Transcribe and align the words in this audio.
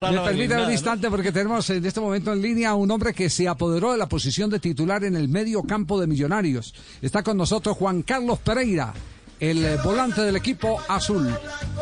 Me 0.00 0.20
permite 0.20 0.56
un 0.56 0.70
instante 0.70 1.10
porque 1.10 1.32
tenemos 1.32 1.68
en 1.70 1.84
este 1.84 1.98
momento 1.98 2.32
en 2.32 2.40
línea 2.40 2.70
a 2.70 2.76
un 2.76 2.88
hombre 2.88 3.12
que 3.12 3.28
se 3.28 3.48
apoderó 3.48 3.90
de 3.90 3.98
la 3.98 4.08
posición 4.08 4.48
de 4.48 4.60
titular 4.60 5.02
en 5.02 5.16
el 5.16 5.28
medio 5.28 5.64
campo 5.64 6.00
de 6.00 6.06
Millonarios. 6.06 6.72
Está 7.02 7.24
con 7.24 7.36
nosotros 7.36 7.76
Juan 7.76 8.02
Carlos 8.02 8.38
Pereira, 8.38 8.94
el 9.40 9.64
eh, 9.64 9.76
volante 9.82 10.20
del 10.20 10.36
equipo 10.36 10.80
azul. 10.88 11.28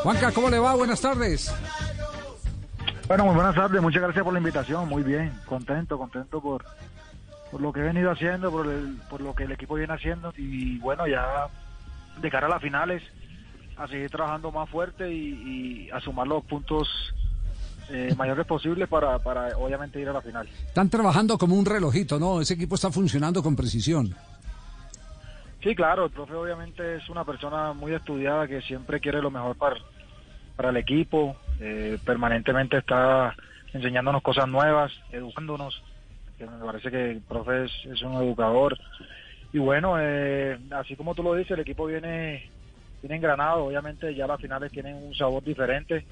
Juanca, 0.03 0.33
¿cómo 0.33 0.49
le 0.49 0.59
va? 0.59 0.75
Buenas 0.75 1.03
tardes. 1.03 1.55
Bueno, 3.07 3.27
muy 3.27 3.35
buenas 3.35 3.55
tardes. 3.55 3.83
Muchas 3.83 4.01
gracias 4.01 4.25
por 4.25 4.33
la 4.33 4.39
invitación. 4.39 4.89
Muy 4.89 5.03
bien, 5.03 5.39
contento, 5.45 5.99
contento 5.99 6.41
por, 6.41 6.65
por 7.51 7.61
lo 7.61 7.71
que 7.71 7.81
he 7.81 7.83
venido 7.83 8.11
haciendo, 8.11 8.51
por, 8.51 8.67
por 9.11 9.21
lo 9.21 9.35
que 9.35 9.45
el 9.45 9.53
equipo 9.53 9.75
viene 9.75 9.93
haciendo. 9.93 10.33
Y 10.39 10.79
bueno, 10.79 11.07
ya 11.07 11.49
de 12.23 12.31
cara 12.31 12.47
a 12.47 12.51
las 12.51 12.63
finales, 12.63 13.03
a 13.77 13.87
seguir 13.87 14.09
trabajando 14.09 14.51
más 14.51 14.71
fuerte 14.71 15.13
y, 15.13 15.89
y 15.89 15.91
a 15.91 16.01
sumar 16.01 16.27
los 16.27 16.43
puntos 16.47 16.89
eh, 17.91 18.15
mayores 18.17 18.47
posibles 18.47 18.89
para, 18.89 19.19
para 19.19 19.57
obviamente 19.57 20.01
ir 20.01 20.09
a 20.09 20.13
la 20.13 20.21
final. 20.21 20.49
Están 20.67 20.91
trabajando 20.91 21.39
como 21.39 21.55
un 21.55 21.65
relojito, 21.65 22.19
¿no? 22.19 22.41
Ese 22.41 22.55
equipo 22.55 22.75
está 22.75 22.91
funcionando 22.91 23.43
con 23.43 23.55
precisión. 23.55 24.15
Sí, 25.63 25.75
claro, 25.75 26.07
el 26.07 26.11
profe 26.11 26.35
obviamente 26.35 26.97
es 26.97 27.09
una 27.09 27.25
persona 27.25 27.73
muy 27.73 27.93
estudiada 27.95 28.47
que 28.47 28.61
siempre 28.63 29.01
quiere 29.01 29.23
lo 29.23 29.31
mejor 29.31 29.57
para, 29.57 29.77
para 30.55 30.71
el 30.71 30.77
equipo, 30.77 31.37
eh, 31.61 31.99
permanentemente 32.05 32.79
está 32.79 33.35
enseñándonos 33.73 34.23
cosas 34.23 34.49
nuevas, 34.49 34.93
educándonos, 35.13 35.83
que 36.39 36.47
me 36.47 36.65
parece 36.65 36.91
que 36.91 37.11
el 37.13 37.21
profe 37.21 37.65
es, 37.65 38.03
un 38.03 38.15
educador. 38.15 38.79
Y 39.53 39.59
bueno, 39.59 39.97
eh, 39.99 40.59
así 40.73 40.97
como 40.97 41.15
tú 41.15 41.23
lo 41.23 41.35
dices, 41.35 41.53
el 41.53 41.61
equipo 41.61 41.87
viene, 41.87 42.51
viene 43.01 43.17
engranado, 43.17 43.65
obviamente 43.67 44.15
ya 44.15 44.27
las 44.27 44.41
finales 44.41 44.71
tienen 44.73 44.97
un 44.97 45.15
sabor 45.15 45.43
diferente 45.43 46.05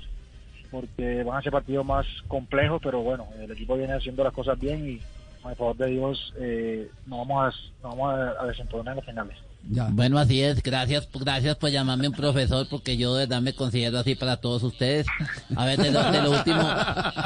porque 0.74 1.22
van 1.22 1.38
a 1.38 1.42
ser 1.42 1.52
partidos 1.52 1.86
más 1.86 2.06
complejos, 2.28 2.80
pero 2.82 3.00
bueno, 3.00 3.28
el 3.38 3.50
equipo 3.50 3.76
viene 3.76 3.94
haciendo 3.94 4.24
las 4.24 4.32
cosas 4.32 4.58
bien 4.58 4.88
y 4.88 5.00
el 5.48 5.56
favor 5.56 5.76
de 5.76 5.86
Dios 5.86 6.34
eh, 6.38 6.90
nos 7.06 7.20
vamos 7.20 7.54
a, 7.54 7.86
nos 7.86 7.96
vamos 7.96 8.14
a, 8.38 8.46
desentonar 8.46 8.92
en 8.92 8.96
los 8.96 9.04
finales. 9.04 9.36
Bueno, 9.66 10.18
así 10.18 10.42
es. 10.42 10.62
Gracias, 10.62 11.08
gracias 11.12 11.56
por 11.56 11.70
llamarme 11.70 12.08
un 12.08 12.14
profesor, 12.14 12.66
porque 12.68 12.96
yo 12.96 13.14
de 13.14 13.26
verdad 13.26 13.40
me 13.40 13.54
considero 13.54 13.98
así 13.98 14.14
para 14.14 14.36
todos 14.36 14.62
ustedes. 14.62 15.06
A 15.56 15.64
ver, 15.64 15.80
de 15.80 15.90
lo, 15.90 16.30
último, 16.30 16.62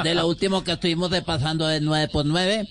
de 0.03 0.15
lo 0.15 0.27
último 0.27 0.63
que 0.63 0.71
estuvimos 0.73 1.11
pasando 1.25 1.67
de 1.67 1.81
9 1.81 2.09
por 2.11 2.25
9. 2.25 2.67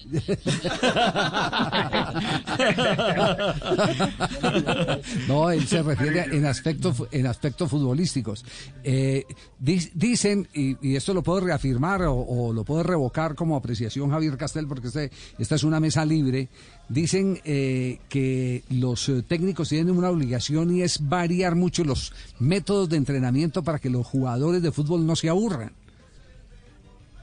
No, 5.29 5.51
él 5.51 5.67
se 5.67 5.83
refiere 5.83 6.25
en 6.37 6.47
aspectos 6.47 7.03
en 7.13 7.27
aspectos 7.27 7.71
futbolísticos. 7.71 8.45
Eh, 8.83 9.25
dicen, 9.59 10.49
y, 10.55 10.97
esto 10.97 11.15
lo 11.15 11.23
puedo 11.23 11.41
reafirmar 11.41 12.03
o, 12.07 12.53
lo 12.53 12.65
puedo 12.65 12.83
revocar 12.83 13.35
como 13.35 13.57
apreciación 13.57 14.11
Javier 14.11 14.37
Castel, 14.37 14.67
porque 14.67 14.89
este, 14.89 15.11
esta 15.39 15.55
es 15.57 15.65
una 15.65 15.81
mesa 15.81 16.05
libre, 16.05 16.49
dicen 16.89 17.41
eh, 17.45 18.01
que 18.09 18.65
los 18.71 19.09
eh, 19.09 19.23
técnicos 19.23 19.69
tienen 19.69 19.97
una 19.97 20.11
obligación 20.11 20.75
y 20.75 20.83
es 20.83 21.09
variar 21.09 21.55
mucho 21.55 21.85
los 21.85 22.13
métodos 22.39 22.89
de 22.89 22.97
entrenamiento 22.97 23.63
para 23.63 23.79
que 23.79 23.91
los 23.91 24.07
jugadores 24.07 24.63
de 24.63 24.73
fútbol 24.73 25.07
no 25.07 25.17
se 25.17 25.29
aburran. 25.29 25.73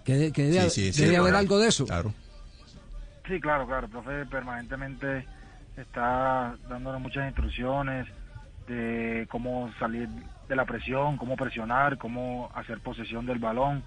Que, 0.03 0.30
debe, 0.30 1.17
haber 1.17 1.33
algo 1.33 1.57
de 1.57 1.67
eso. 1.67 1.85
Claro. 1.88 2.13
Sí, 3.27 3.39
claro, 3.39 3.66
claro. 3.66 3.88
El 3.88 3.91
profe 3.91 4.25
permanentemente 4.27 5.25
está 5.75 6.55
dándonos 6.69 7.02
muchas 7.02 7.25
instrucciones 7.25 8.07
de 8.67 9.25
cómo 9.31 9.72
salir 9.79 10.07
de 10.47 10.55
la 10.55 10.66
presión, 10.66 11.17
cómo 11.17 11.35
presionar, 11.35 11.97
cómo 11.97 12.52
hacer 12.53 12.81
posesión 12.81 13.25
del 13.25 13.39
balón, 13.39 13.83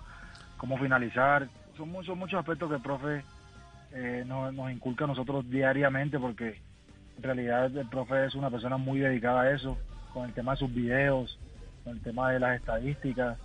cómo 0.56 0.76
finalizar. 0.76 1.48
Son, 1.76 1.88
son 2.04 2.18
muchos 2.18 2.40
aspectos 2.40 2.68
que 2.68 2.74
el 2.74 2.82
profe 2.82 3.22
eh, 3.92 4.24
nos, 4.26 4.52
nos 4.54 4.70
inculca 4.70 5.04
a 5.04 5.08
nosotros 5.08 5.48
diariamente 5.50 6.18
porque 6.18 6.60
en 7.16 7.22
realidad 7.22 7.76
el 7.76 7.88
profe 7.88 8.26
es 8.26 8.34
una 8.34 8.50
persona 8.50 8.76
muy 8.76 9.00
dedicada 9.00 9.42
a 9.42 9.50
eso, 9.50 9.76
con 10.12 10.26
el 10.26 10.34
tema 10.34 10.52
de 10.52 10.58
sus 10.58 10.72
videos, 10.72 11.38
con 11.84 11.94
el 11.94 12.02
tema 12.02 12.30
de 12.30 12.40
las 12.40 12.56
estadísticas. 12.56 13.38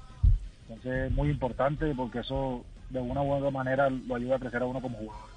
Entonces 0.64 1.08
es 1.08 1.12
muy 1.12 1.30
importante 1.30 1.94
porque 1.96 2.20
eso 2.20 2.64
de 2.90 3.00
una 3.00 3.22
u 3.22 3.32
otra 3.32 3.50
manera 3.50 3.90
lo 3.90 4.16
ayuda 4.16 4.36
a 4.36 4.40
crecer 4.40 4.62
a 4.62 4.66
uno 4.66 4.82
como 4.82 4.98
jugador. 4.98 5.34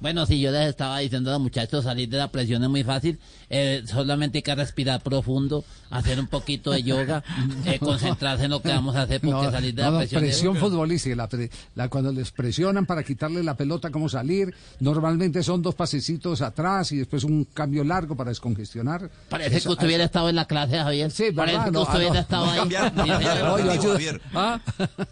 Bueno, 0.00 0.26
si 0.26 0.40
yo 0.40 0.50
les 0.50 0.68
estaba 0.68 0.98
diciendo 0.98 1.30
a 1.30 1.34
los 1.34 1.42
muchachos, 1.42 1.84
salir 1.84 2.08
de 2.08 2.18
la 2.18 2.28
presión 2.28 2.62
es 2.62 2.68
muy 2.68 2.84
fácil. 2.84 3.18
Eh, 3.48 3.82
solamente 3.86 4.38
hay 4.38 4.42
que 4.42 4.54
respirar 4.54 5.02
profundo, 5.02 5.64
hacer 5.90 6.18
un 6.20 6.26
poquito 6.26 6.72
de 6.72 6.82
yoga, 6.82 7.22
eh, 7.66 7.78
concentrarse 7.78 8.44
en 8.44 8.50
lo 8.50 8.60
que 8.60 8.68
vamos 8.68 8.96
a 8.96 9.02
hacer 9.02 9.20
porque 9.20 9.50
salir 9.50 9.74
de 9.74 9.82
la 9.82 9.98
presión. 9.98 10.22
presión 10.22 10.56
futbolística, 10.56 11.28
la, 11.74 11.88
cuando 11.88 12.12
les 12.12 12.30
presionan 12.32 12.86
para 12.86 13.02
quitarle 13.02 13.42
la 13.42 13.56
pelota, 13.56 13.90
cómo 13.90 14.08
salir. 14.08 14.54
Normalmente 14.80 15.42
son 15.42 15.62
dos 15.62 15.74
pasecitos 15.74 16.42
atrás 16.42 16.92
y 16.92 16.98
después 16.98 17.24
un 17.24 17.44
cambio 17.44 17.84
largo 17.84 18.16
para 18.16 18.30
descongestionar. 18.30 19.10
Parece 19.28 19.60
que 19.60 19.68
usted 19.68 19.86
hubiera 19.86 20.04
estado 20.04 20.28
en 20.28 20.36
la 20.36 20.46
clase, 20.46 20.78
Javier. 20.78 21.10
Sí, 21.10 21.30
Parece 21.34 21.70
que 21.70 21.78
usted 21.78 21.98
hubiera 21.98 22.20
estado 22.20 22.50
ahí. 22.50 22.60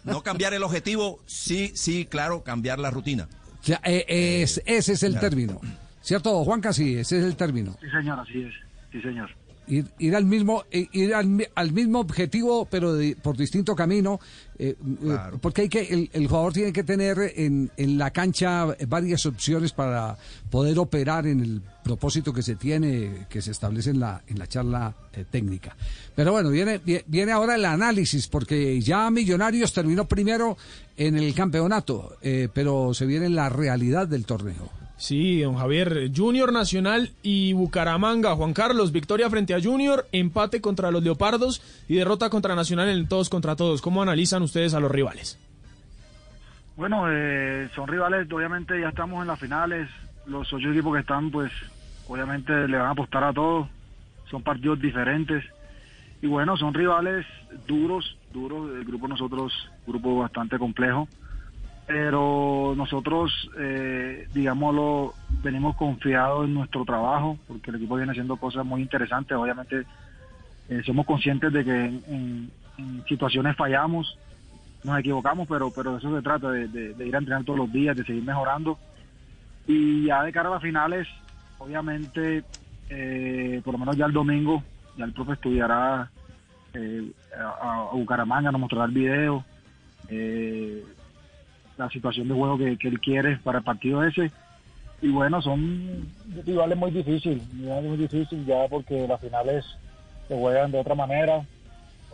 no 0.03 0.21
cambiar 0.23 0.53
el 0.53 0.63
objetivo, 0.63 1.19
sí, 1.25 1.71
sí, 1.75 2.05
claro, 2.05 2.43
cambiar 2.43 2.79
la 2.79 2.91
rutina. 2.91 3.27
Eh, 3.67 4.41
es, 4.41 4.61
ese 4.65 4.93
es 4.93 5.03
el 5.03 5.19
término. 5.19 5.59
¿Cierto, 6.01 6.43
Juan 6.43 6.59
Casi? 6.59 6.97
Ese 6.97 7.19
es 7.19 7.23
el 7.25 7.35
término. 7.35 7.77
Sí, 7.81 7.89
señor, 7.89 8.19
así 8.19 8.41
es. 8.41 8.53
Sí, 8.91 9.01
señor. 9.01 9.29
Ir, 9.67 10.15
al 10.15 10.25
mismo 10.25 10.63
ir 10.71 11.15
al, 11.15 11.71
mismo 11.71 11.99
objetivo 11.99 12.67
pero 12.69 12.97
por 13.21 13.37
distinto 13.37 13.75
camino. 13.75 14.19
Eh, 14.59 14.75
eh, 15.03 15.17
porque 15.41 15.63
hay 15.63 15.69
que 15.69 16.09
el, 16.11 16.27
jugador 16.27 16.53
tiene 16.53 16.71
que 16.71 16.83
tener 16.83 17.17
en, 17.35 17.71
en 17.75 17.97
la 17.97 18.11
cancha 18.11 18.67
varias 18.87 19.25
opciones 19.25 19.71
para 19.71 20.17
poder 20.49 20.77
operar 20.77 21.25
en 21.25 21.41
el 21.41 21.61
propósito 21.83 22.31
que 22.33 22.43
se 22.43 22.55
tiene 22.55 23.25
que 23.29 23.41
se 23.41 23.51
establece 23.51 23.89
en 23.89 23.99
la 23.99 24.21
en 24.27 24.37
la 24.37 24.47
charla 24.47 24.93
técnica. 25.31 25.75
Pero 26.15 26.31
bueno 26.33 26.49
viene 26.49 26.81
viene 27.07 27.31
ahora 27.31 27.55
el 27.55 27.65
análisis 27.65 28.27
porque 28.27 28.79
ya 28.81 29.09
Millonarios 29.09 29.73
terminó 29.73 30.07
primero 30.07 30.57
en 30.97 31.17
el 31.17 31.33
campeonato 31.33 32.17
pero 32.53 32.93
se 32.93 33.05
viene 33.05 33.29
la 33.29 33.49
realidad 33.49 34.07
del 34.07 34.25
torneo 34.25 34.82
Sí, 34.97 35.41
don 35.41 35.55
Javier, 35.57 36.11
Junior 36.15 36.53
Nacional 36.53 37.09
y 37.23 37.53
Bucaramanga. 37.53 38.35
Juan 38.35 38.53
Carlos, 38.53 38.91
victoria 38.91 39.29
frente 39.29 39.53
a 39.53 39.61
Junior, 39.61 40.07
empate 40.11 40.61
contra 40.61 40.91
los 40.91 41.03
Leopardos 41.03 41.61
y 41.89 41.95
derrota 41.95 42.29
contra 42.29 42.55
Nacional 42.55 42.89
en 42.89 43.07
todos 43.07 43.29
contra 43.29 43.55
todos. 43.55 43.81
¿Cómo 43.81 44.01
analizan 44.01 44.43
ustedes 44.43 44.73
a 44.73 44.79
los 44.79 44.91
rivales? 44.91 45.39
Bueno, 46.75 47.05
eh, 47.09 47.69
son 47.75 47.87
rivales, 47.87 48.31
obviamente 48.31 48.79
ya 48.79 48.89
estamos 48.89 49.21
en 49.21 49.27
las 49.27 49.39
finales. 49.39 49.89
Los 50.25 50.51
ocho 50.53 50.69
equipos 50.69 50.93
que 50.93 51.01
están, 51.01 51.31
pues, 51.31 51.51
obviamente 52.07 52.67
le 52.67 52.77
van 52.77 52.87
a 52.87 52.91
apostar 52.91 53.23
a 53.23 53.33
todos. 53.33 53.67
Son 54.29 54.41
partidos 54.41 54.79
diferentes. 54.79 55.43
Y 56.21 56.27
bueno, 56.27 56.55
son 56.55 56.73
rivales 56.73 57.25
duros, 57.67 58.17
duros. 58.31 58.71
El 58.75 58.85
grupo 58.85 59.07
nosotros, 59.07 59.51
grupo 59.85 60.19
bastante 60.19 60.57
complejo 60.57 61.07
pero 61.85 62.73
nosotros, 62.77 63.49
eh, 63.59 64.27
digámoslo, 64.33 65.13
venimos 65.43 65.75
confiados 65.75 66.45
en 66.45 66.53
nuestro 66.53 66.85
trabajo, 66.85 67.37
porque 67.47 67.71
el 67.71 67.77
equipo 67.77 67.97
viene 67.97 68.11
haciendo 68.11 68.37
cosas 68.37 68.65
muy 68.65 68.81
interesantes. 68.81 69.37
Obviamente, 69.37 69.83
eh, 70.69 70.81
somos 70.85 71.05
conscientes 71.05 71.51
de 71.51 71.65
que 71.65 71.85
en, 71.85 72.51
situaciones 73.07 73.55
fallamos, 73.55 74.17
nos 74.83 74.99
equivocamos, 74.99 75.47
pero, 75.47 75.71
pero 75.71 75.91
de 75.91 75.97
eso 75.99 76.15
se 76.15 76.21
trata, 76.21 76.51
de, 76.51 77.05
ir 77.05 77.15
a 77.15 77.19
entrenar 77.19 77.43
todos 77.43 77.59
los 77.59 77.71
días, 77.71 77.95
de 77.95 78.05
seguir 78.05 78.23
mejorando. 78.23 78.77
Y 79.67 80.05
ya 80.05 80.23
de 80.23 80.31
cara 80.31 80.49
a 80.49 80.53
las 80.53 80.61
finales, 80.61 81.07
obviamente, 81.59 82.43
eh, 82.89 83.61
por 83.63 83.73
lo 83.73 83.77
menos 83.77 83.97
ya 83.97 84.05
el 84.05 84.13
domingo, 84.13 84.63
ya 84.97 85.05
el 85.05 85.13
profe 85.13 85.33
estudiará 85.33 86.09
eh, 86.73 87.11
a, 87.37 87.89
a 87.89 87.93
Bucaramanga, 87.93 88.51
nos 88.51 88.61
mostrará 88.61 88.85
el 88.85 88.91
video. 88.91 89.45
La 91.77 91.89
situación 91.89 92.27
de 92.27 92.33
juego 92.33 92.57
que, 92.57 92.87
él 92.87 92.99
quiere 92.99 93.37
para 93.37 93.59
el 93.59 93.63
partido 93.63 94.03
ese. 94.03 94.31
Y 95.01 95.09
bueno, 95.09 95.41
son 95.41 96.07
rivales 96.45 96.77
muy 96.77 96.91
difíciles, 96.91 97.41
muy 97.53 97.97
difícil 97.97 98.45
ya 98.45 98.67
porque 98.69 99.07
las 99.07 99.19
finales 99.19 99.65
se 100.27 100.37
juegan 100.37 100.71
de 100.71 100.79
otra 100.79 100.95
manera. 100.95 101.45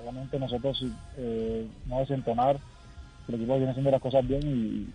Obviamente 0.02 0.40
nosotros 0.40 0.84
eh, 1.18 1.68
no 1.86 2.00
desentonar, 2.00 2.58
el 3.28 3.36
equipo 3.36 3.56
viene 3.58 3.72
haciendo 3.72 3.92
las 3.92 4.02
cosas 4.02 4.28
bien 4.28 4.92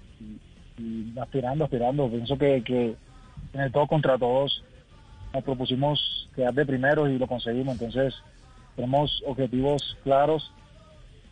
y, 0.79 1.19
aspirando, 1.21 1.65
aspirando. 1.65 2.09
Pienso 2.09 2.37
que, 2.37 2.63
que 2.65 2.97
en 3.53 3.61
el 3.61 3.71
todo 3.71 3.87
contra 3.87 4.19
todos 4.19 4.65
nos 5.33 5.45
propusimos 5.45 6.29
quedar 6.35 6.55
de 6.55 6.67
primeros 6.67 7.11
y 7.11 7.19
lo 7.19 7.29
conseguimos. 7.29 7.75
Entonces 7.75 8.15
tenemos 8.75 9.23
objetivos 9.25 9.97
claros 10.03 10.51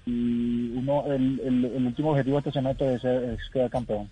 y 0.07 0.71
uno 0.77 1.05
el, 1.07 1.41
el, 1.45 1.87
último 1.87 2.11
objetivo 2.11 2.37
de 2.37 2.49
este 2.49 2.53
semestre 2.53 2.95
es, 2.95 3.05
es 3.05 3.41
quedar 3.53 3.71
campeón. 3.71 4.09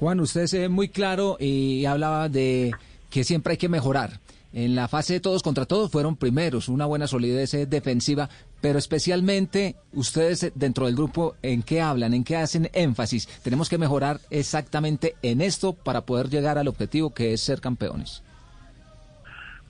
Juan, 0.00 0.20
usted 0.20 0.46
se 0.46 0.60
ve 0.60 0.68
muy 0.68 0.88
claro 0.88 1.36
y 1.40 1.84
hablaba 1.84 2.28
de 2.28 2.72
que 3.10 3.24
siempre 3.24 3.52
hay 3.52 3.56
que 3.56 3.68
mejorar. 3.68 4.20
En 4.52 4.74
la 4.74 4.88
fase 4.88 5.14
de 5.14 5.20
todos 5.20 5.42
contra 5.42 5.66
todos 5.66 5.90
fueron 5.90 6.16
primeros, 6.16 6.68
una 6.68 6.86
buena 6.86 7.06
solidez 7.06 7.52
defensiva, 7.68 8.30
pero 8.62 8.78
especialmente 8.78 9.76
ustedes 9.92 10.52
dentro 10.54 10.86
del 10.86 10.94
grupo, 10.94 11.36
¿en 11.42 11.62
qué 11.62 11.82
hablan? 11.82 12.14
¿En 12.14 12.24
qué 12.24 12.36
hacen 12.36 12.70
énfasis? 12.72 13.26
Tenemos 13.42 13.68
que 13.68 13.76
mejorar 13.76 14.20
exactamente 14.30 15.16
en 15.22 15.42
esto 15.42 15.74
para 15.74 16.02
poder 16.02 16.30
llegar 16.30 16.56
al 16.56 16.68
objetivo 16.68 17.12
que 17.12 17.34
es 17.34 17.42
ser 17.42 17.60
campeones. 17.60 18.22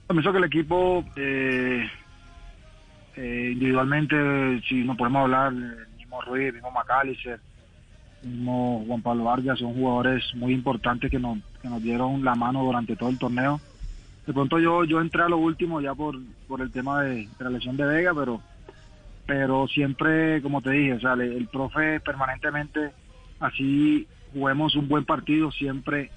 Pienso 0.07 0.31
que 0.31 0.37
el 0.37 0.43
equipo, 0.45 1.03
eh, 1.17 1.85
eh, 3.15 3.51
individualmente, 3.53 4.61
si 4.67 4.83
no 4.83 4.95
podemos 4.95 5.23
hablar, 5.23 5.53
el 5.53 5.87
mismo 5.97 6.21
Ruiz, 6.21 6.47
el 6.47 6.53
mismo 6.55 6.71
Macalister, 6.71 7.39
el 8.23 8.29
mismo 8.29 8.83
Juan 8.87 9.01
Pablo 9.01 9.25
Vargas, 9.25 9.59
son 9.59 9.73
jugadores 9.73 10.23
muy 10.35 10.53
importantes 10.53 11.09
que 11.09 11.19
nos, 11.19 11.39
que 11.61 11.69
nos 11.69 11.81
dieron 11.81 12.23
la 12.23 12.35
mano 12.35 12.63
durante 12.63 12.95
todo 12.95 13.09
el 13.09 13.19
torneo. 13.19 13.59
De 14.25 14.33
pronto 14.33 14.59
yo 14.59 14.83
yo 14.83 15.01
entré 15.01 15.23
a 15.23 15.29
lo 15.29 15.37
último 15.37 15.81
ya 15.81 15.95
por, 15.95 16.15
por 16.47 16.61
el 16.61 16.71
tema 16.71 17.01
de, 17.03 17.27
la 17.39 17.49
lesión 17.49 17.77
de 17.77 17.85
Vega, 17.85 18.13
pero 18.13 18.41
pero 19.25 19.67
siempre, 19.67 20.41
como 20.41 20.61
te 20.61 20.71
dije, 20.71 20.93
o 20.93 21.13
el, 21.13 21.21
el 21.21 21.47
profe 21.47 21.99
permanentemente, 21.99 22.91
así 23.39 24.07
juguemos 24.33 24.75
un 24.75 24.87
buen 24.87 25.05
partido, 25.05 25.51
siempre 25.51 26.09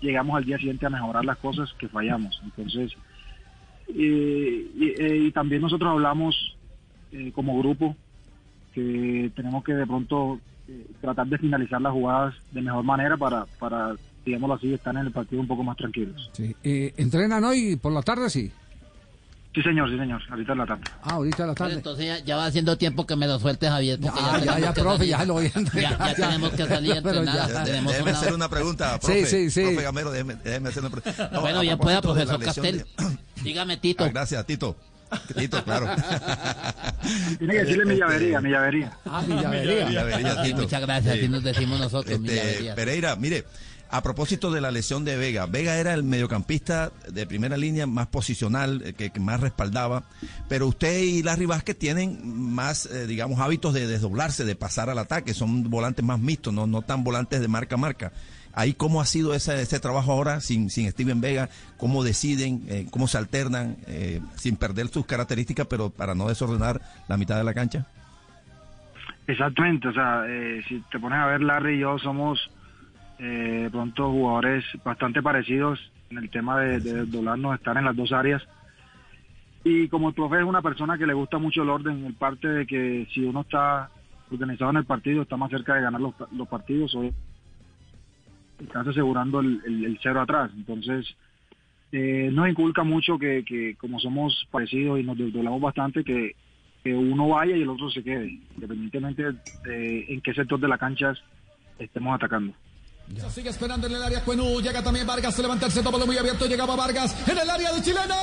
llegamos 0.00 0.36
al 0.36 0.44
día 0.44 0.58
siguiente 0.58 0.86
a 0.86 0.90
mejorar 0.90 1.24
las 1.24 1.38
cosas 1.38 1.72
que 1.78 1.88
fallamos. 1.88 2.40
Entonces, 2.44 2.92
y, 3.88 4.04
y- 4.04 4.94
eh, 4.98 5.16
y 5.26 5.30
también 5.32 5.62
nosotros 5.62 5.90
hablamos 5.90 6.56
eh, 7.12 7.30
como 7.34 7.58
grupo 7.58 7.96
que 8.74 9.30
tenemos 9.36 9.62
que 9.64 9.72
de 9.74 9.86
pronto 9.86 10.40
eh, 10.68 10.86
tratar 11.00 11.26
de 11.26 11.38
finalizar 11.38 11.80
las 11.80 11.92
jugadas 11.92 12.34
de 12.52 12.60
mejor 12.62 12.82
manera 12.84 13.16
para, 13.16 13.46
para 13.58 13.94
digámoslo 14.24 14.54
así, 14.54 14.72
estar 14.72 14.94
en 14.94 15.02
el 15.02 15.12
partido 15.12 15.40
un 15.40 15.46
poco 15.48 15.62
más 15.62 15.76
tranquilos. 15.76 16.30
Sí. 16.32 16.54
Eh, 16.64 16.92
¿Entrenan 16.96 17.44
hoy 17.44 17.76
por 17.76 17.92
la 17.92 18.02
tarde? 18.02 18.30
Sí. 18.30 18.50
Sí, 19.54 19.62
señor, 19.62 19.88
sí, 19.88 19.96
señor, 19.96 20.20
ahorita 20.28 20.50
en 20.52 20.58
la 20.58 20.66
tarde. 20.66 20.82
Ah, 21.02 21.10
ahorita 21.12 21.44
a 21.44 21.46
la 21.46 21.54
Pero 21.54 21.64
tarde. 21.66 21.74
entonces 21.74 22.06
ya, 22.06 22.18
ya 22.24 22.36
va 22.36 22.46
haciendo 22.46 22.76
tiempo 22.76 23.06
que 23.06 23.14
me 23.14 23.28
lo 23.28 23.38
suelte 23.38 23.68
Javier. 23.68 24.00
Porque 24.00 24.20
Ya, 24.20 24.38
ya, 24.44 24.58
ya, 24.58 24.72
que 24.74 24.80
profe, 24.80 24.96
salir. 24.98 25.10
ya 25.12 25.24
lo 25.24 25.34
voy 25.34 25.46
a 25.46 25.50
Ya, 25.50 25.60
entregar, 25.60 25.98
ya 25.98 26.06
ya. 26.16 26.26
tenemos 26.28 26.50
que 26.50 26.66
salir 26.66 26.92
a 26.92 26.96
entrenar. 26.96 27.24
ya. 27.48 27.62
Tenemos 27.64 27.92
Déjeme 27.92 28.10
una- 28.10 28.18
hacer 28.18 28.34
una 28.34 28.48
pregunta, 28.48 28.92
Sí, 28.94 28.98
profe. 29.06 29.26
sí, 29.26 29.50
sí. 29.50 29.62
Profe 29.62 29.82
Gamero, 29.82 30.10
déjeme, 30.10 30.34
déjeme 30.42 30.68
hacer 30.70 30.82
una 30.84 30.90
pregunta. 30.90 31.30
No, 31.32 31.40
bueno, 31.42 31.58
a 31.58 31.62
bien 31.62 31.78
pueda, 31.78 32.02
profesor 32.02 32.42
Castel. 32.42 32.78
de- 32.78 32.86
Dígame, 33.44 33.76
Tito. 33.76 34.04
Ah, 34.04 34.08
gracias, 34.08 34.44
Tito. 34.46 34.76
Tito, 35.36 35.62
claro. 35.62 35.86
Tiene 37.38 37.52
que 37.54 37.60
decirle 37.60 37.84
mi 37.84 37.96
llavería, 37.96 38.40
mi 38.40 38.50
llavería. 38.50 38.98
Ah, 39.04 39.22
mi 39.26 39.40
llavería. 39.40 40.44
Sí, 40.44 40.54
muchas 40.54 40.80
gracias, 40.80 41.16
así 41.16 41.28
nos 41.28 41.44
decimos 41.44 41.78
nosotros. 41.78 42.18
Este. 42.24 42.72
Pereira, 42.74 43.14
mire, 43.16 43.44
a 43.90 44.02
propósito 44.02 44.50
de 44.50 44.60
la 44.60 44.70
lesión 44.70 45.04
de 45.04 45.16
Vega, 45.16 45.46
Vega 45.46 45.76
era 45.76 45.94
el 45.94 46.02
mediocampista 46.02 46.90
de 47.08 47.26
primera 47.26 47.56
línea 47.56 47.86
más 47.86 48.08
posicional, 48.08 48.82
eh, 48.84 48.92
que, 48.94 49.10
que 49.10 49.20
más 49.20 49.40
respaldaba, 49.40 50.04
pero 50.48 50.66
usted 50.66 50.98
y 50.98 51.22
Larry 51.22 51.46
Vázquez 51.46 51.78
tienen 51.78 52.18
más, 52.24 52.86
eh, 52.86 53.06
digamos, 53.06 53.38
hábitos 53.38 53.72
de 53.74 53.86
desdoblarse, 53.86 54.44
de 54.44 54.56
pasar 54.56 54.90
al 54.90 54.98
ataque, 54.98 55.32
son 55.32 55.70
volantes 55.70 56.04
más 56.04 56.18
mixtos, 56.18 56.52
no, 56.52 56.66
no 56.66 56.82
tan 56.82 57.04
volantes 57.04 57.40
de 57.40 57.46
marca 57.48 57.76
a 57.76 57.78
marca. 57.78 58.12
Ahí 58.54 58.74
cómo 58.74 59.00
ha 59.00 59.04
sido 59.04 59.34
ese, 59.34 59.60
ese 59.60 59.80
trabajo 59.80 60.12
ahora 60.12 60.40
sin, 60.40 60.70
sin 60.70 60.90
Steven 60.90 61.20
Vega, 61.20 61.48
cómo 61.76 62.04
deciden, 62.04 62.62
eh, 62.68 62.86
cómo 62.90 63.08
se 63.08 63.18
alternan, 63.18 63.76
eh, 63.86 64.20
sin 64.36 64.56
perder 64.56 64.88
sus 64.88 65.06
características, 65.06 65.66
pero 65.66 65.90
para 65.90 66.14
no 66.14 66.28
desordenar 66.28 66.80
la 67.08 67.16
mitad 67.16 67.36
de 67.36 67.44
la 67.44 67.54
cancha. 67.54 67.86
Exactamente, 69.26 69.88
o 69.88 69.92
sea, 69.92 70.24
eh, 70.28 70.62
si 70.68 70.80
te 70.90 71.00
pones 71.00 71.18
a 71.18 71.26
ver, 71.26 71.40
Larry 71.42 71.76
y 71.76 71.80
yo 71.80 71.98
somos 71.98 72.50
eh, 73.18 73.68
pronto 73.72 74.10
jugadores 74.10 74.64
bastante 74.84 75.22
parecidos 75.22 75.80
en 76.10 76.18
el 76.18 76.30
tema 76.30 76.60
de, 76.60 76.78
de 76.80 77.06
doblarnos, 77.06 77.54
estar 77.54 77.76
en 77.76 77.86
las 77.86 77.96
dos 77.96 78.12
áreas. 78.12 78.42
Y 79.64 79.88
como 79.88 80.08
el 80.10 80.14
profe 80.14 80.38
es 80.38 80.44
una 80.44 80.60
persona 80.60 80.98
que 80.98 81.06
le 81.06 81.14
gusta 81.14 81.38
mucho 81.38 81.62
el 81.62 81.70
orden, 81.70 82.04
el 82.04 82.14
parte 82.14 82.48
de 82.48 82.66
que 82.66 83.08
si 83.14 83.24
uno 83.24 83.40
está 83.40 83.88
organizado 84.30 84.70
en 84.70 84.76
el 84.76 84.84
partido, 84.84 85.22
está 85.22 85.38
más 85.38 85.50
cerca 85.50 85.74
de 85.74 85.80
ganar 85.80 86.02
los, 86.02 86.14
los 86.32 86.46
partidos, 86.46 86.94
o 86.94 87.10
estás 88.58 88.86
asegurando 88.86 89.40
el, 89.40 89.60
el, 89.66 89.84
el 89.84 89.98
cero 90.02 90.20
atrás. 90.20 90.50
Entonces, 90.54 91.06
eh, 91.92 92.30
nos 92.32 92.48
inculca 92.48 92.82
mucho 92.82 93.18
que, 93.18 93.44
que 93.44 93.76
como 93.76 93.98
somos 94.00 94.46
parecidos 94.50 95.00
y 95.00 95.04
nos 95.04 95.16
desdoblamos 95.16 95.60
bastante, 95.60 96.02
que, 96.04 96.34
que 96.82 96.94
uno 96.94 97.28
vaya 97.28 97.56
y 97.56 97.62
el 97.62 97.68
otro 97.68 97.90
se 97.90 98.02
quede, 98.02 98.40
independientemente 98.54 99.22
de 99.64 100.06
en 100.08 100.20
qué 100.20 100.34
sector 100.34 100.58
de 100.60 100.68
la 100.68 100.78
cancha 100.78 101.14
estemos 101.78 102.14
atacando. 102.14 102.52
Ya 103.08 103.28
sigue 103.28 103.50
esperando 103.50 103.86
en 103.86 103.94
el 103.94 104.02
área 104.02 104.24
Cuenú. 104.24 104.60
Llega 104.62 104.82
también 104.82 105.06
Vargas. 105.06 105.34
Se 105.34 105.42
levanta 105.42 105.66
el 105.66 105.72
centro. 105.72 105.92
Balón 105.92 106.08
muy 106.08 106.16
abierto. 106.16 106.46
Llegaba 106.46 106.74
Vargas 106.74 107.28
en 107.28 107.36
el 107.36 107.50
área 107.50 107.72
de 107.72 107.82
Chilena. 107.82 108.16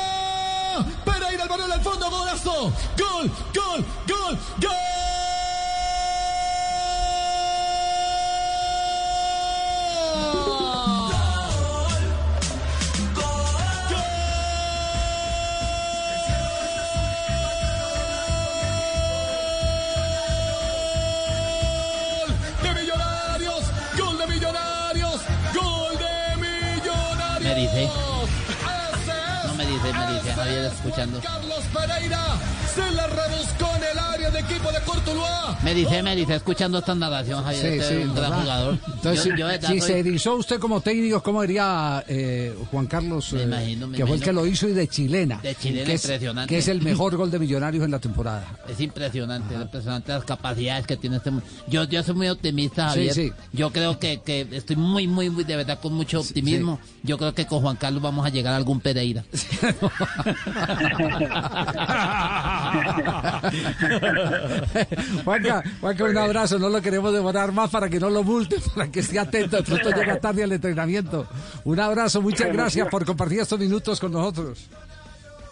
Pereira 1.06 1.44
el 1.44 1.50
balón 1.50 1.72
al 1.72 1.82
fondo. 1.82 2.10
Golazo. 2.10 2.74
Gol, 2.98 3.30
gol, 3.54 3.86
gol, 4.08 4.38
gol. 4.60 4.72
Gol 4.72 5.11
escuchando. 30.48 31.20
Carlos 31.22 31.64
Pereira 31.74 32.24
se 32.74 32.92
la 32.92 33.08
rebuscó 33.08 33.70
en 33.78 33.84
el 33.84 34.00
área 34.00 34.32
de 34.32 34.40
equipo 34.40 34.72
de 34.72 34.82
Cortuluá. 34.82 35.51
Me 35.64 35.76
dice, 35.76 36.02
me 36.02 36.16
dice, 36.16 36.36
escuchando 36.36 36.80
esta 36.80 36.96
narración, 36.96 37.44
Javier, 37.44 37.62
Sí, 37.62 37.68
este 37.80 38.02
sí, 38.02 38.08
un 38.08 38.16
gran 38.16 38.34
jugador. 38.42 38.78
Entonces, 38.96 39.26
Yo- 39.26 39.36
yo 39.36 39.48
si 39.62 39.68
soy- 39.68 39.82
se 39.82 40.00
erizó 40.00 40.36
usted 40.36 40.60
como 40.60 40.82
técnico, 40.82 41.22
¿cómo 41.22 41.42
diría 41.44 42.04
eh, 42.08 42.56
Juan 42.72 42.88
Carlos? 42.88 43.32
Me 43.34 43.42
eh, 43.42 43.44
imagino, 43.44 43.88
me 43.88 43.98
que 43.98 44.06
fue 44.08 44.16
el 44.16 44.24
que 44.24 44.34
lo 44.34 44.48
hizo 44.48 44.68
y 44.68 44.74
de 44.74 44.88
chilena. 44.88 45.40
De 45.42 45.54
chilena, 45.54 45.86
que 45.86 45.94
es, 45.94 46.04
impresionante. 46.04 46.50
Que 46.54 46.58
es 46.60 46.68
el 46.68 46.82
mejor 46.82 47.16
gol 47.16 47.30
de 47.30 47.38
Millonarios 47.38 47.86
en 47.86 47.92
la 47.92 48.00
temporada. 48.00 48.44
Es 48.68 48.80
impresionante, 48.80 49.54
es 49.54 49.62
impresionante 49.62 50.12
las 50.12 50.24
capacidades 50.26 50.88
que 50.88 50.98
tiene 50.98 51.18
este 51.18 51.32
Yo, 51.68 51.84
yo 51.84 52.02
soy 52.02 52.16
muy 52.16 52.30
optimista, 52.30 52.90
Javier. 52.90 53.14
sí. 53.14 53.32
Yo 53.54 53.72
creo 53.72 54.00
que, 54.00 54.22
que 54.22 54.48
estoy 54.52 54.78
muy, 54.78 55.08
muy, 55.08 55.30
muy, 55.30 55.44
de 55.44 55.58
verdad, 55.58 55.80
con 55.80 55.94
mucho 55.94 56.22
optimismo. 56.22 56.80
Yo 57.04 57.20
creo 57.20 57.36
que 57.36 57.46
con 57.46 57.62
Juan 57.62 57.76
Carlos 57.76 58.02
vamos 58.02 58.26
a 58.26 58.30
llegar 58.30 58.54
a 58.54 58.58
algún 58.58 58.80
Pereira. 58.80 59.24
Juanca, 65.52 65.80
Juanca, 65.80 66.04
un 66.06 66.18
abrazo, 66.18 66.60
no 66.60 66.70
lo 66.70 66.82
queremos 66.82 67.14
demorar 67.14 67.52
más 67.52 67.70
para 67.70 67.90
que 67.90 68.00
no 68.00 68.10
lo 68.10 68.24
multen, 68.24 68.62
para 68.76 68.92
que 68.92 69.02
esté 69.02 69.20
atento, 69.20 69.58
de 69.58 69.64
pronto 69.64 69.90
llega 69.92 70.20
tarde 70.20 70.44
al 70.44 70.52
entrenamiento. 70.52 71.28
Un 71.64 71.80
abrazo, 71.80 72.22
muchas 72.22 72.52
gracias 72.52 72.88
por 72.90 73.06
compartir 73.06 73.40
estos 73.40 73.60
minutos 73.60 74.00
con 74.00 74.12
nosotros. 74.12 74.70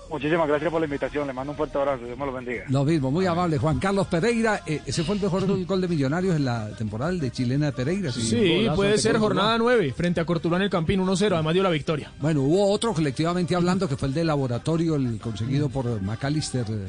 Muchísimas 0.09 0.47
gracias 0.47 0.71
por 0.71 0.81
la 0.81 0.87
invitación, 0.87 1.27
le 1.27 1.33
mando 1.33 1.51
un 1.51 1.57
fuerte 1.57 1.77
abrazo, 1.77 2.03
Dios 2.03 2.17
me 2.17 2.25
lo 2.25 2.33
bendiga. 2.33 2.63
Lo 2.69 2.83
mismo, 2.83 3.11
muy 3.11 3.27
amable. 3.27 3.59
Juan 3.59 3.77
Carlos 3.77 4.07
Pereira, 4.07 4.63
eh, 4.65 4.81
ese 4.83 5.03
fue 5.03 5.15
el 5.15 5.21
mejor 5.21 5.45
gol, 5.65 5.81
de 5.81 5.87
Millonarios 5.87 6.35
en 6.35 6.45
la 6.45 6.69
temporada 6.69 7.11
de 7.11 7.29
chilena 7.29 7.67
de 7.67 7.71
Pereira. 7.73 8.11
Sí, 8.11 8.63
Golazo 8.63 8.75
puede 8.75 8.97
ser 8.97 9.19
jornada 9.19 9.57
9 9.59 9.93
frente 9.95 10.19
a 10.19 10.25
Cortuluá 10.25 10.57
en 10.57 10.63
el 10.63 10.69
Campín 10.69 10.99
1-0, 10.99 11.33
además 11.33 11.53
dio 11.53 11.61
la 11.61 11.69
victoria. 11.69 12.11
Bueno, 12.19 12.41
hubo 12.41 12.71
otro 12.71 12.93
colectivamente 12.93 13.55
hablando 13.55 13.87
que 13.87 13.97
fue 13.97 14.07
el 14.07 14.15
de 14.15 14.23
laboratorio, 14.23 14.95
el 14.95 15.19
conseguido 15.19 15.69
por 15.69 16.01
Macalister 16.01 16.65
eh, 16.67 16.73
eh, 16.73 16.87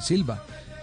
Silva. 0.00 0.40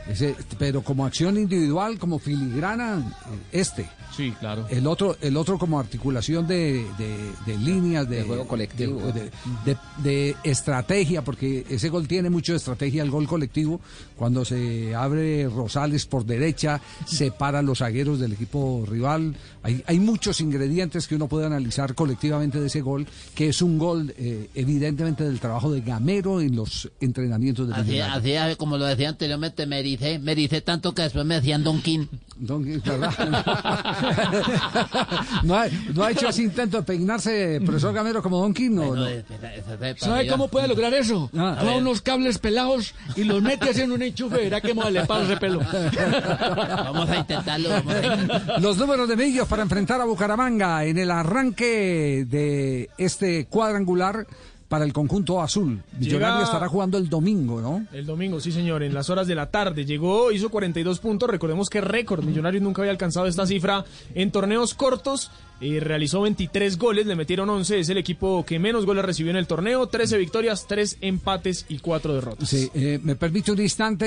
Ese, 0.10 0.36
pero 0.58 0.82
como 0.82 1.06
acción 1.06 1.38
individual, 1.38 1.98
como 2.00 2.20
filigrana, 2.20 3.00
eh, 3.00 3.40
este. 3.60 3.90
Sí, 4.16 4.34
claro. 4.40 4.66
El 4.70 4.88
otro, 4.88 5.16
el 5.22 5.38
otro 5.38 5.60
como 5.60 5.80
articulación 5.80 6.48
de, 6.48 6.86
de- 6.98 7.32
de 7.46 7.58
líneas, 7.58 8.10
de, 8.10 8.18
De 8.18 8.24
juego 8.24 8.48
colectivo. 8.48 9.00
de, 9.12 9.14
de- 9.14 9.32
de- 9.66 9.78
de 10.02 10.36
estrategia, 10.44 11.22
porque 11.24 11.66
ese 11.70 11.90
gol 11.90 12.08
tiene 12.08 12.30
mucho 12.32 12.54
de 12.54 12.58
estrategia, 12.58 13.04
el 13.04 13.12
gol 13.12 13.28
colectivo. 13.28 13.80
Cuando 14.16 14.44
se 14.44 14.96
abre 14.96 15.48
Rosales 15.50 16.06
por 16.08 16.26
derecha, 16.26 16.82
separa 17.06 17.60
a 17.60 17.62
los 17.62 17.80
zagueros 17.80 18.20
del 18.20 18.34
equipo 18.34 18.86
rival. 18.90 19.36
Hay, 19.62 19.84
hay 19.86 20.00
muchos 20.00 20.42
ingredientes 20.42 21.08
que 21.08 21.14
uno 21.16 21.28
puede 21.28 21.46
analizar 21.46 21.94
colectivamente 21.94 22.60
de 22.60 22.68
ese 22.68 22.82
gol, 22.82 23.06
que 23.36 23.50
es 23.50 23.62
un 23.62 23.78
gol 23.78 24.16
eh, 24.18 24.50
evidentemente 24.56 25.26
del 25.26 25.40
trabajo 25.40 25.72
de 25.72 25.82
Gamero 25.82 26.42
en 26.42 26.56
los 26.56 26.90
entrenamientos 27.02 27.68
de 27.68 27.74
Así, 27.76 27.92
Millonarios. 27.92 28.18
así 28.18 28.32
es, 28.32 28.58
como 28.58 28.78
lo 28.78 28.86
decía 28.86 29.10
anteriormente, 29.10 29.68
me 29.68 29.84
dice, 29.98 30.20
me 30.20 30.36
dice 30.36 30.62
tanto 30.62 30.94
que 30.94 31.04
después 31.04 31.26
me 31.26 31.36
decían 31.36 31.64
Don 31.64 31.82
King. 31.82 32.06
Don- 32.38 32.64
¿verdad? 32.64 33.14
no, 35.44 35.56
ha, 35.56 35.66
no 35.94 36.04
ha 36.04 36.12
hecho 36.12 36.30
ese 36.30 36.44
intento 36.44 36.78
de 36.78 36.84
peinarse, 36.84 37.60
profesor 37.66 37.94
Gamero, 37.94 38.22
como 38.22 38.40
Don 38.40 38.54
King, 38.54 38.72
no, 38.72 38.88
Bueno, 38.90 39.06
no. 39.06 39.96
¿Sabe 39.98 40.28
cómo 40.28 40.48
puede 40.48 40.68
lograr 40.68 40.94
eso? 40.94 41.30
Ah. 41.36 41.58
Toma 41.60 41.78
unos 41.78 42.02
cables 42.02 42.38
pelados 42.38 42.94
y 43.16 43.24
los 43.24 43.42
mete 43.42 43.72
así 43.72 43.82
en 43.82 43.92
un 43.92 44.02
enchufe. 44.02 44.38
Verá 44.38 44.62
que 44.62 44.74
le 44.74 45.06
pasa 45.06 45.24
ese 45.24 45.38
pelo. 45.38 45.60
Vamos 45.60 47.10
a 47.10 47.18
intentarlo, 47.18 47.70
vamos 47.70 47.94
a 47.94 48.14
intentarlo. 48.14 48.60
Los 48.60 48.78
números 48.78 49.10
de 49.10 49.16
Millos 49.16 49.48
para 49.48 49.64
enfrentar 49.64 50.02
a 50.02 50.06
Bucaramanga 50.06 50.86
en 50.86 50.98
el 50.98 51.12
arranque 51.12 52.26
de 52.30 52.90
este 52.98 53.46
cuadrangular 53.48 54.28
para 54.68 54.86
el 54.86 54.94
conjunto 54.94 55.42
azul. 55.42 55.82
Millonario 55.98 56.44
estará 56.44 56.68
jugando 56.68 56.98
el 56.98 57.10
domingo, 57.10 57.62
¿no? 57.62 57.86
El 57.94 58.06
domingo, 58.06 58.40
sí, 58.40 58.52
señor, 58.52 58.84
en 58.84 58.94
las 58.94 59.10
horas 59.10 59.28
de 59.28 59.36
la 59.36 59.50
tarde. 59.50 59.86
Llegó, 59.86 60.32
hizo 60.32 60.50
42 60.50 61.00
puntos. 61.00 61.30
Recordemos 61.30 61.70
que 61.70 61.82
récord. 61.82 62.24
Millonario 62.24 62.60
nunca 62.62 62.82
había 62.82 62.92
alcanzado 62.92 63.28
esta 63.28 63.46
cifra 63.46 63.86
en 64.14 64.32
torneos 64.32 64.74
cortos. 64.74 65.32
Y 65.60 65.80
realizó 65.80 66.22
23 66.22 66.78
goles, 66.78 67.08
le 67.08 67.16
metieron 67.16 67.50
11. 67.50 67.80
Es 67.80 67.90
el 67.90 67.98
equipo 67.98 68.46
que 68.46 68.60
menos 68.60 68.86
goles 68.86 69.04
recibió 69.04 69.32
en 69.32 69.38
el 69.38 69.48
torneo. 69.48 69.88
13 69.88 70.18
victorias, 70.18 70.68
3 70.68 70.98
empates 71.02 71.66
y 71.68 71.80
4 71.80 72.14
derrotas. 72.14 72.48
Sí, 72.48 72.70
eh, 72.76 73.00
me 73.02 73.16
permite 73.16 73.52
un 73.52 73.62
instante. 73.62 74.06